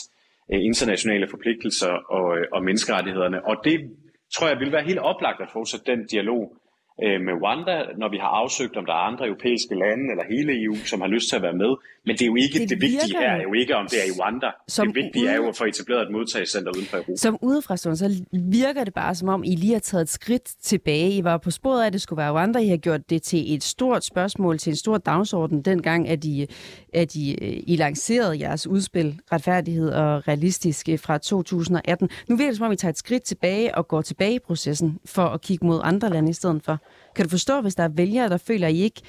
øh, 0.53 0.59
internationale 0.63 1.27
forpligtelser 1.27 1.93
og, 2.17 2.37
øh, 2.37 2.45
og 2.51 2.63
menneskerettighederne. 2.63 3.45
Og 3.45 3.55
det 3.63 3.91
tror 4.33 4.47
jeg 4.47 4.59
vil 4.59 4.71
være 4.71 4.83
helt 4.83 4.99
oplagt 4.99 5.41
at 5.41 5.49
fortsætte 5.53 5.91
den 5.91 6.07
dialog 6.07 6.57
øh, 7.03 7.21
med 7.27 7.33
Rwanda, 7.41 7.77
når 7.97 8.09
vi 8.09 8.17
har 8.17 8.31
afsøgt, 8.41 8.77
om 8.77 8.85
der 8.85 8.93
er 8.93 9.03
andre 9.11 9.25
europæiske 9.25 9.75
lande 9.83 10.05
eller 10.13 10.25
hele 10.33 10.63
EU, 10.63 10.75
som 10.75 11.01
har 11.01 11.07
lyst 11.07 11.29
til 11.29 11.35
at 11.35 11.41
være 11.41 11.57
med. 11.63 11.71
Men 12.05 12.13
det 12.15 12.21
er 12.21 12.25
jo 12.25 12.35
ikke 12.35 12.59
det, 12.59 12.69
det 12.69 12.81
vigtige 12.81 13.17
her, 13.19 13.29
er 13.29 13.41
jo 13.41 13.53
ikke, 13.53 13.75
om 13.75 13.87
det 13.91 13.97
er 14.03 14.07
i 14.11 14.13
Rwanda. 14.19 14.49
Som 14.67 14.87
det 14.87 14.95
vigtige 14.95 15.23
ude... 15.23 15.31
er 15.31 15.35
jo 15.35 15.47
at 15.47 15.55
få 15.55 15.65
etableret 15.65 16.01
et 16.01 16.11
modtagscenter 16.11 16.71
uden 16.75 16.85
for 16.85 16.97
Europa. 16.97 17.15
Som 17.15 17.37
udefrastående, 17.41 17.97
så 17.97 18.23
virker 18.31 18.83
det 18.83 18.93
bare 18.93 19.15
som 19.15 19.27
om, 19.29 19.43
I 19.43 19.55
lige 19.55 19.73
har 19.73 19.79
taget 19.79 20.01
et 20.01 20.09
skridt 20.09 20.45
tilbage. 20.61 21.11
I 21.11 21.23
var 21.23 21.37
på 21.37 21.51
sporet 21.51 21.81
af, 21.81 21.87
at 21.87 21.93
det 21.93 22.01
skulle 22.01 22.17
være 22.17 22.31
Rwanda. 22.31 22.59
I 22.59 22.67
har 22.67 22.77
gjort 22.77 23.09
det 23.09 23.21
til 23.21 23.55
et 23.55 23.63
stort 23.63 24.03
spørgsmål, 24.03 24.57
til 24.57 24.69
en 24.69 24.75
stor 24.75 24.97
dagsorden, 24.97 25.61
dengang, 25.61 26.09
at 26.09 26.23
I, 26.25 26.45
at 26.93 27.15
I, 27.15 27.33
I 27.67 27.75
lancerede 27.75 28.39
jeres 28.39 28.67
udspil 28.67 29.19
Retfærdighed 29.31 29.89
og 29.89 30.27
Realistisk 30.27 30.89
fra 30.97 31.17
2018. 31.17 32.09
Nu 32.29 32.35
virker 32.35 32.51
det 32.51 32.57
som 32.57 32.65
om, 32.65 32.71
I 32.71 32.75
tager 32.75 32.89
et 32.89 32.97
skridt 32.97 33.23
tilbage 33.23 33.75
og 33.75 33.87
går 33.87 34.01
tilbage 34.01 34.33
i 34.33 34.39
processen 34.39 34.99
for 35.05 35.21
at 35.21 35.41
kigge 35.41 35.65
mod 35.65 35.79
andre 35.83 36.09
lande 36.09 36.29
i 36.29 36.33
stedet 36.33 36.63
for. 36.63 36.79
Kan 37.15 37.25
du 37.25 37.29
forstå, 37.29 37.61
hvis 37.61 37.75
der 37.75 37.83
er 37.83 37.93
vælgere, 37.95 38.29
der 38.29 38.37
føler, 38.37 38.67
at 38.67 38.73
I 38.73 38.83
ikke 38.83 39.01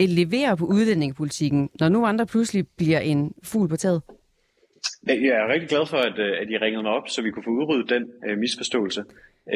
eh, 0.00 0.08
leverer 0.08 0.54
på 0.54 0.64
udlændingepolitikken, 0.64 1.70
når 1.80 1.88
nu 1.88 2.06
andre 2.06 2.26
pludselig 2.26 2.68
bliver 2.76 2.98
en 2.98 3.32
fugl 3.44 3.68
på 3.68 3.76
taget? 3.76 4.02
Jeg 5.06 5.36
er 5.42 5.52
rigtig 5.52 5.68
glad 5.68 5.86
for, 5.86 5.96
at, 5.96 6.18
øh, 6.18 6.32
at 6.40 6.50
I 6.50 6.56
ringede 6.58 6.82
mig 6.82 6.92
op, 6.92 7.08
så 7.08 7.22
vi 7.22 7.30
kunne 7.30 7.44
få 7.44 7.50
udryddet 7.50 7.90
den 7.90 8.04
uh, 8.30 8.38
misforståelse. 8.38 9.04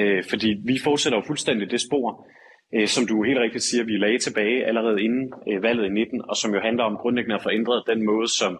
Uh, 0.00 0.24
fordi 0.30 0.60
vi 0.64 0.78
fortsætter 0.84 1.18
jo 1.18 1.24
fuldstændig 1.26 1.70
det 1.70 1.80
spor, 1.80 2.26
uh, 2.72 2.86
som 2.86 3.06
du 3.06 3.22
helt 3.22 3.38
rigtigt 3.38 3.64
siger, 3.64 3.84
vi 3.84 3.96
lagde 3.96 4.18
tilbage 4.18 4.66
allerede 4.66 5.02
inden 5.02 5.32
uh, 5.46 5.62
valget 5.62 5.86
i 5.86 5.88
19, 5.88 6.22
og 6.28 6.36
som 6.36 6.54
jo 6.54 6.60
handler 6.60 6.84
om 6.84 6.96
grundlæggende 6.96 7.34
at 7.34 7.42
forændre 7.42 7.82
den 7.86 8.06
måde, 8.06 8.28
som 8.28 8.58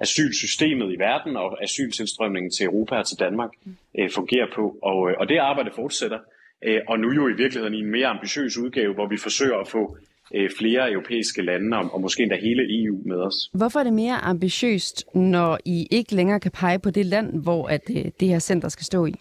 asylsystemet 0.00 0.92
i 0.92 0.98
verden 0.98 1.36
og 1.36 1.62
asyltilstrømningen 1.62 2.50
til 2.50 2.66
Europa 2.66 2.94
og 2.96 3.06
til 3.06 3.18
Danmark 3.18 3.50
uh, 3.98 4.10
fungerer 4.14 4.46
på. 4.54 4.78
Og, 4.82 4.98
uh, 5.00 5.12
og 5.20 5.28
det 5.28 5.38
arbejde 5.38 5.70
fortsætter. 5.74 6.18
Øh, 6.64 6.80
og 6.88 6.98
nu 6.98 7.12
jo 7.12 7.28
i 7.28 7.32
virkeligheden 7.32 7.74
i 7.74 7.78
en 7.78 7.90
mere 7.90 8.06
ambitiøs 8.06 8.58
udgave, 8.58 8.94
hvor 8.94 9.08
vi 9.08 9.16
forsøger 9.16 9.58
at 9.58 9.68
få 9.68 9.96
øh, 10.34 10.50
flere 10.58 10.92
europæiske 10.92 11.42
lande, 11.42 11.76
og 11.76 12.00
måske 12.00 12.22
endda 12.22 12.36
hele 12.36 12.84
EU 12.84 12.98
med 13.04 13.16
os. 13.16 13.50
Hvorfor 13.52 13.80
er 13.80 13.84
det 13.84 13.92
mere 13.92 14.14
ambitiøst, 14.14 15.04
når 15.14 15.58
I 15.64 15.86
ikke 15.90 16.14
længere 16.14 16.40
kan 16.40 16.50
pege 16.50 16.78
på 16.78 16.90
det 16.90 17.06
land, 17.06 17.42
hvor 17.42 17.68
at 17.68 17.82
øh, 17.90 18.04
det 18.20 18.28
her 18.28 18.38
center 18.38 18.68
skal 18.68 18.84
stå 18.84 19.06
i? 19.06 19.14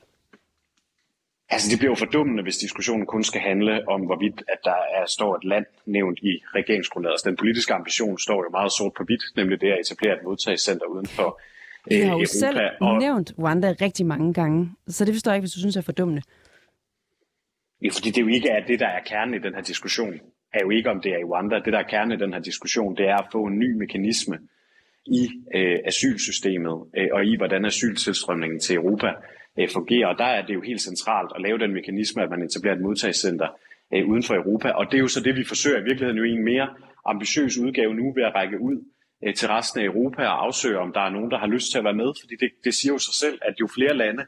Altså, 1.50 1.68
det 1.72 1.78
bliver 1.80 1.92
jo 1.92 1.96
fordummende, 1.96 2.44
hvis 2.44 2.58
diskussionen 2.58 3.06
kun 3.06 3.24
skal 3.24 3.42
handle 3.42 3.74
om, 3.88 4.02
hvorvidt 4.02 4.44
at 4.54 4.60
der 4.64 4.80
er, 4.98 5.06
står 5.08 5.36
et 5.36 5.44
land 5.44 5.66
nævnt 5.86 6.20
i 6.20 6.32
regeringsgrundlaget. 6.56 7.14
Altså, 7.14 7.30
den 7.30 7.38
politiske 7.38 7.74
ambition 7.74 8.18
står 8.20 8.40
jo 8.46 8.50
meget 8.52 8.72
sort 8.72 8.94
på 8.98 9.04
hvidt, 9.04 9.24
nemlig 9.36 9.62
det 9.62 9.70
at 9.72 9.80
etablere 9.86 10.14
et 10.18 10.24
modtagscenter 10.24 10.86
uden 10.86 11.08
for 11.18 11.30
øh, 11.92 11.98
Europa. 11.98 12.04
I 12.04 12.08
har 12.08 12.14
jo 12.14 12.14
Europa. 12.14 12.26
selv 12.26 12.60
og... 12.82 13.00
nævnt 13.00 13.34
Rwanda 13.40 13.76
rigtig 13.82 14.06
mange 14.06 14.34
gange, 14.34 14.72
så 14.88 15.06
det 15.06 15.14
forstår 15.14 15.32
jeg 15.32 15.38
ikke, 15.38 15.44
hvis 15.48 15.54
du 15.58 15.60
synes 15.60 15.76
er 15.76 15.82
fordummende. 15.82 16.22
Ja, 17.84 17.90
fordi 17.96 18.10
det 18.10 18.22
jo 18.22 18.28
ikke 18.28 18.50
er 18.50 18.66
det, 18.66 18.80
der 18.80 18.88
er 18.88 19.04
kernen 19.04 19.34
i 19.34 19.40
den 19.40 19.54
her 19.56 19.62
diskussion. 19.62 20.14
Er 20.54 20.60
jo 20.64 20.70
ikke, 20.70 20.90
om 20.90 21.02
det 21.02 21.12
er 21.12 21.18
i 21.18 21.24
Rwanda. 21.24 21.56
Det, 21.66 21.74
der 21.74 21.80
er 21.80 21.88
kernen 21.94 22.12
i 22.12 22.22
den 22.24 22.34
her 22.34 22.40
diskussion, 22.40 22.98
det 22.98 23.06
er 23.08 23.18
at 23.18 23.28
få 23.32 23.46
en 23.46 23.60
ny 23.60 23.72
mekanisme 23.78 24.40
i 25.06 25.30
øh, 25.56 25.80
asylsystemet 25.86 26.86
øh, 26.98 27.08
og 27.12 27.26
i, 27.26 27.36
hvordan 27.38 27.66
asyltilstrømningen 27.66 28.60
til 28.60 28.76
Europa 28.76 29.10
øh, 29.60 29.70
fungerer. 29.70 30.08
Og 30.08 30.18
der 30.18 30.26
er 30.26 30.46
det 30.46 30.54
jo 30.54 30.62
helt 30.62 30.82
centralt 30.82 31.32
at 31.36 31.42
lave 31.42 31.58
den 31.58 31.74
mekanisme, 31.74 32.24
at 32.24 32.30
man 32.30 32.42
etablerer 32.42 32.76
et 32.76 32.82
modtagscenter 32.82 33.48
øh, 33.94 34.10
uden 34.10 34.24
for 34.24 34.36
Europa. 34.36 34.70
Og 34.70 34.86
det 34.92 34.98
er 34.98 35.02
jo 35.02 35.08
så 35.08 35.20
det, 35.20 35.36
vi 35.36 35.44
forsøger 35.44 35.80
i 35.80 35.84
virkeligheden 35.84 36.18
jo 36.18 36.24
i 36.24 36.32
en 36.32 36.46
mere 36.46 36.68
ambitiøs 37.06 37.58
udgave 37.58 37.96
nu 37.96 38.14
ved 38.14 38.24
at 38.24 38.36
række 38.36 38.60
ud 38.60 38.78
øh, 39.24 39.34
til 39.34 39.48
resten 39.48 39.82
af 39.82 39.86
Europa 39.86 40.22
og 40.22 40.46
afsøge, 40.46 40.80
om 40.80 40.94
der 40.94 41.02
er 41.02 41.10
nogen, 41.10 41.32
der 41.32 41.38
har 41.38 41.48
lyst 41.48 41.72
til 41.72 41.78
at 41.78 41.84
være 41.84 42.00
med, 42.04 42.12
fordi 42.22 42.36
det, 42.40 42.50
det 42.64 42.74
siger 42.74 42.94
jo 42.94 43.00
sig 43.00 43.14
selv, 43.14 43.40
at 43.42 43.56
jo 43.62 43.68
flere 43.68 43.98
lande, 43.98 44.26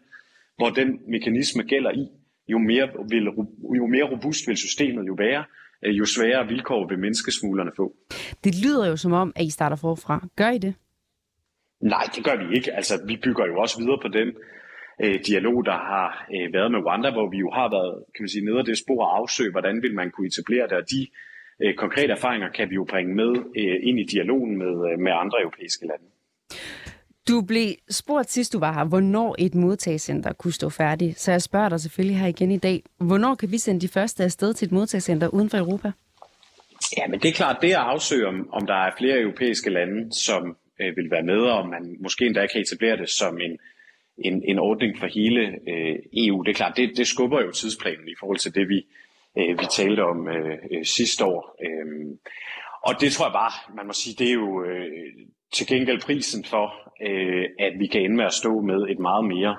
hvor 0.57 0.69
den 0.69 0.99
mekanisme 1.07 1.63
gælder 1.63 1.91
i, 1.91 2.05
jo 2.47 2.57
mere, 2.57 2.87
vil, 3.09 3.23
jo 3.77 3.85
mere 3.87 4.11
robust 4.11 4.47
vil 4.47 4.57
systemet 4.57 5.07
jo 5.07 5.15
være, 5.17 5.43
øh, 5.85 5.97
jo 5.97 6.05
sværere 6.05 6.47
vilkår 6.47 6.87
vil 6.87 6.99
menneskesmuglerne 6.99 7.71
få. 7.75 7.95
Det 8.43 8.53
lyder 8.63 8.87
jo 8.87 8.97
som 8.97 9.13
om, 9.13 9.33
at 9.35 9.45
I 9.45 9.49
starter 9.49 9.75
forfra. 9.75 10.27
Gør 10.35 10.49
I 10.49 10.57
det? 10.57 10.73
Nej, 11.81 12.03
det 12.15 12.23
gør 12.23 12.35
vi 12.47 12.55
ikke. 12.55 12.73
Altså, 12.73 12.93
vi 13.07 13.17
bygger 13.23 13.45
jo 13.45 13.59
også 13.59 13.79
videre 13.79 13.99
på 14.01 14.07
den 14.07 14.27
øh, 15.03 15.19
dialog, 15.27 15.65
der 15.65 15.77
har 15.91 16.27
øh, 16.35 16.53
været 16.53 16.71
med 16.71 16.79
Rwanda, 16.85 17.11
hvor 17.11 17.29
vi 17.29 17.37
jo 17.37 17.49
har 17.51 17.69
været 17.69 18.03
kan 18.15 18.23
man 18.23 18.29
sige, 18.29 18.45
nede 18.45 18.59
af 18.59 18.65
det 18.65 18.77
spor 18.77 18.99
at 19.05 19.17
afsøge, 19.19 19.51
hvordan 19.51 19.81
vil 19.83 19.95
man 19.95 20.11
kunne 20.11 20.27
etablere 20.27 20.67
det, 20.69 20.77
og 20.81 20.85
de 20.93 21.01
øh, 21.63 21.73
konkrete 21.75 22.13
erfaringer 22.13 22.49
kan 22.49 22.69
vi 22.69 22.75
jo 22.75 22.85
bringe 22.89 23.15
med 23.15 23.31
øh, 23.61 23.77
ind 23.89 23.99
i 23.99 24.05
dialogen 24.13 24.57
med, 24.57 24.73
øh, 24.89 24.99
med 24.99 25.11
andre 25.23 25.41
europæiske 25.41 25.87
lande. 25.87 26.05
Du 27.27 27.41
blev 27.41 27.73
spurgt 27.89 28.31
sidst 28.31 28.53
du 28.53 28.59
var 28.59 28.73
her, 28.73 28.85
hvornår 28.85 29.35
et 29.39 29.55
modtagscenter 29.55 30.33
kunne 30.33 30.53
stå 30.53 30.69
færdigt. 30.69 31.19
Så 31.19 31.31
jeg 31.31 31.41
spørger 31.41 31.69
dig 31.69 31.79
selvfølgelig 31.79 32.19
her 32.19 32.27
igen 32.27 32.51
i 32.51 32.57
dag. 32.57 32.83
Hvornår 32.97 33.35
kan 33.35 33.51
vi 33.51 33.57
sende 33.57 33.81
de 33.81 33.87
første 33.87 34.23
afsted 34.23 34.53
til 34.53 34.65
et 34.65 34.71
modtagscenter 34.71 35.27
uden 35.27 35.49
for 35.49 35.57
Europa? 35.57 35.91
Ja, 36.97 37.07
men 37.07 37.19
det 37.19 37.29
er 37.29 37.33
klart, 37.33 37.57
det 37.61 37.71
at 37.71 37.75
afsøge, 37.75 38.27
om, 38.27 38.49
om 38.53 38.67
der 38.67 38.73
er 38.73 38.91
flere 38.97 39.19
europæiske 39.19 39.69
lande, 39.69 40.13
som 40.13 40.57
øh, 40.81 40.95
vil 40.97 41.11
være 41.11 41.23
med, 41.23 41.39
og 41.39 41.69
man 41.69 41.97
måske 41.99 42.25
endda 42.25 42.47
kan 42.47 42.61
etablere 42.61 42.97
det 42.97 43.09
som 43.09 43.41
en, 43.41 43.57
en, 44.17 44.43
en 44.45 44.59
ordning 44.59 44.99
for 44.99 45.07
hele 45.07 45.41
øh, 45.67 45.95
EU. 46.13 46.41
Det 46.41 46.49
er 46.51 46.55
klart, 46.55 46.77
det, 46.77 46.97
det 46.97 47.07
skubber 47.07 47.41
jo 47.41 47.51
tidsplanen 47.51 48.07
i 48.07 48.15
forhold 48.19 48.37
til 48.37 48.55
det, 48.55 48.69
vi, 48.69 48.85
øh, 49.37 49.59
vi 49.59 49.65
talte 49.71 50.03
om 50.03 50.27
øh, 50.27 50.57
øh, 50.71 50.85
sidste 50.85 51.25
år. 51.25 51.57
Øh, 51.65 51.74
og 52.85 52.93
det 53.01 53.11
tror 53.11 53.25
jeg 53.25 53.33
bare, 53.33 53.75
man 53.77 53.85
må 53.87 53.93
sige, 53.93 54.15
det 54.19 54.27
er 54.29 54.33
jo 54.33 54.63
øh, 54.63 54.85
til 55.53 55.67
gengæld 55.67 56.01
prisen 56.01 56.45
for, 56.45 56.65
øh, 57.07 57.45
at 57.59 57.73
vi 57.79 57.87
kan 57.87 58.01
ende 58.01 58.15
med 58.15 58.25
at 58.25 58.33
stå 58.33 58.61
med 58.61 58.79
et 58.89 58.99
meget 58.99 59.25
mere 59.25 59.55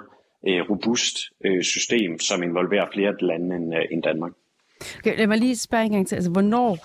øh, 0.48 0.70
robust 0.70 1.16
øh, 1.44 1.62
system, 1.62 2.18
som 2.18 2.42
involverer 2.42 2.86
flere 2.94 3.14
lande 3.20 3.56
end, 3.56 3.74
øh, 3.74 3.82
end 3.92 4.02
Danmark. 4.02 4.32
Okay, 4.98 5.18
lad 5.18 5.26
mig 5.26 5.38
lige 5.38 5.56
spørge 5.56 5.84
en 5.84 5.92
gang 5.92 6.06
til. 6.06 6.14
Altså, 6.14 6.30
hvornår 6.30 6.78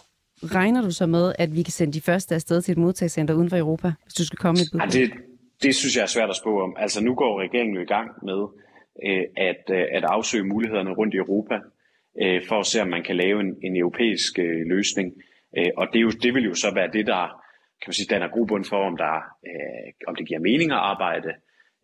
regner 0.43 0.81
du 0.81 0.91
så 0.91 1.05
med, 1.05 1.33
at 1.39 1.55
vi 1.55 1.63
kan 1.63 1.71
sende 1.71 1.93
de 1.93 2.01
første 2.01 2.35
afsted 2.35 2.61
til 2.61 2.71
et 2.71 2.77
modtagscenter 2.77 3.33
uden 3.33 3.49
for 3.49 3.57
Europa, 3.57 3.93
hvis 4.03 4.13
du 4.13 4.25
skal 4.25 4.37
komme 4.37 4.61
et 4.61 4.69
bud? 4.71 4.79
Ja, 4.79 4.85
det, 4.85 5.11
det 5.63 5.75
synes 5.75 5.95
jeg 5.95 6.03
er 6.03 6.13
svært 6.15 6.29
at 6.29 6.35
spå 6.35 6.61
om. 6.61 6.75
Altså 6.79 7.03
nu 7.03 7.15
går 7.15 7.41
regeringen 7.41 7.75
jo 7.75 7.81
i 7.81 7.91
gang 7.95 8.09
med 8.23 8.41
øh, 9.07 9.23
at, 9.37 9.63
øh, 9.77 9.85
at 9.97 10.03
afsøge 10.03 10.43
mulighederne 10.43 10.91
rundt 10.93 11.13
i 11.13 11.17
Europa, 11.17 11.55
øh, 12.21 12.41
for 12.47 12.59
at 12.59 12.65
se, 12.65 12.81
om 12.81 12.87
man 12.87 13.03
kan 13.03 13.15
lave 13.15 13.39
en, 13.39 13.55
en 13.63 13.77
europæisk 13.77 14.39
øh, 14.39 14.61
løsning. 14.65 15.13
Øh, 15.57 15.71
og 15.77 15.87
det, 15.93 15.99
er 15.99 16.03
jo, 16.03 16.11
det 16.23 16.33
vil 16.33 16.43
jo 16.43 16.53
så 16.53 16.73
være 16.73 16.91
det, 16.93 17.07
der 17.07 17.23
kan 17.81 17.87
man 17.87 17.93
sige, 17.93 18.07
danner 18.13 18.27
grobund 18.27 18.65
for, 18.65 18.77
om, 18.89 18.97
der, 18.97 19.15
øh, 19.49 19.91
om 20.07 20.15
det 20.15 20.27
giver 20.27 20.39
mening 20.39 20.71
at 20.71 20.77
arbejde 20.77 21.29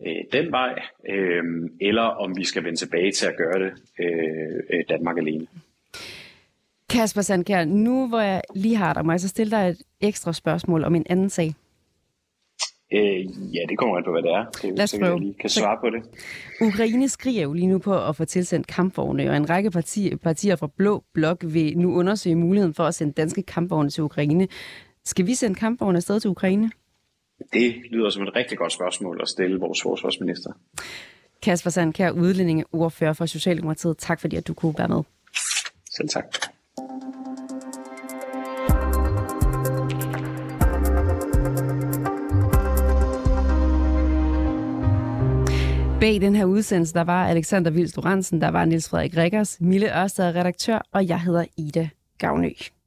øh, 0.06 0.24
den 0.32 0.52
vej, 0.52 0.74
øh, 1.10 1.44
eller 1.82 2.04
om 2.24 2.38
vi 2.38 2.44
skal 2.44 2.64
vende 2.64 2.78
tilbage 2.78 3.12
til 3.12 3.28
at 3.28 3.38
gøre 3.38 3.60
det 3.64 3.72
øh, 4.00 4.60
øh 4.74 4.84
Danmark 4.90 5.18
alene. 5.18 5.48
Kasper 6.90 7.22
Sandkær, 7.22 7.66
nu 7.66 8.08
hvor 8.08 8.20
jeg 8.20 8.42
lige 8.56 8.76
har 8.76 8.94
dig, 8.94 9.06
må 9.06 9.12
jeg 9.12 9.20
så 9.20 9.28
stille 9.28 9.52
dig 9.52 9.68
et 9.70 9.82
ekstra 10.02 10.34
spørgsmål 10.34 10.84
om 10.84 10.96
en 10.96 11.06
anden 11.10 11.30
sag. 11.30 11.54
Øh, 12.94 13.20
ja, 13.56 13.60
det 13.70 13.78
kommer 13.78 13.98
an 13.98 14.04
på, 14.04 14.12
hvad 14.12 14.22
det 14.22 14.32
er. 14.32 14.46
Det 14.62 14.78
Lad 14.78 14.84
os 14.84 14.96
prøve. 15.00 15.12
Jeg 15.12 15.20
lige 15.20 15.34
kan 15.34 15.50
svare 15.50 15.78
på 15.82 15.90
det. 15.90 16.04
Ukraine 16.62 17.10
skriger 17.10 17.44
jo 17.44 17.54
lige 17.54 17.68
nu 17.68 17.80
på 17.80 18.06
at 18.08 18.16
få 18.16 18.26
tilsendt 18.26 18.68
kampvogne, 18.68 19.30
og 19.30 19.38
en 19.38 19.50
række 19.50 19.72
partier, 19.72 20.18
partier 20.18 20.56
fra 20.56 20.70
Blå 20.78 21.04
Blok 21.14 21.38
vil 21.44 21.78
nu 21.78 21.96
undersøge 21.96 22.36
muligheden 22.36 22.74
for 22.74 22.84
at 22.84 22.96
sende 22.96 23.14
danske 23.14 23.44
kampvogne 23.44 23.90
til 23.90 24.04
Ukraine. 24.04 24.48
Skal 25.06 25.26
vi 25.28 25.34
sende 25.34 25.56
kampvogne 25.56 25.98
afsted 25.98 26.20
til 26.20 26.30
Ukraine? 26.30 26.72
Det 27.54 27.76
lyder 27.92 28.10
som 28.10 28.24
et 28.24 28.36
rigtig 28.36 28.58
godt 28.58 28.74
spørgsmål 28.74 29.20
at 29.22 29.28
stille 29.28 29.60
vores 29.60 29.82
forsvarsminister. 29.82 30.52
Kasper 31.44 31.70
Sandkær, 31.70 32.12
udlændingeordfører 32.12 33.14
for 33.14 33.26
Socialdemokratiet. 33.26 33.98
Tak 33.98 34.22
fordi, 34.22 34.36
at 34.36 34.48
du 34.48 34.54
kunne 34.54 34.74
være 34.78 34.88
med. 34.88 35.04
Selv 35.98 36.10
tak. 36.10 36.47
Bag 46.08 46.22
den 46.22 46.36
her 46.36 46.46
udsendelse, 46.46 46.94
der 46.94 47.04
var 47.04 47.28
Alexander 47.28 47.72
Vils 47.72 47.94
der 48.40 48.52
var 48.52 48.66
Niels 48.66 48.90
Frederik 48.90 49.18
Rikkers, 49.18 49.58
Mille 49.62 50.02
Ørsted 50.02 50.36
redaktør, 50.36 50.82
og 50.92 51.08
jeg 51.08 51.22
hedder 51.22 51.46
Ida 51.58 51.90
Gavnø. 52.18 52.50